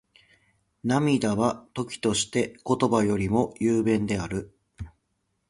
[0.83, 4.57] 涙は、時として言葉よりも雄弁である。